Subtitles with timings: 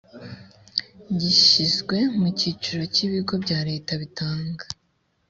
[1.19, 4.63] gishyizwe mu cyiciro cy ibigo bya leta bitanga